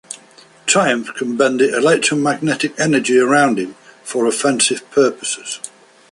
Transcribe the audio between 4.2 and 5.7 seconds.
offensive purposes.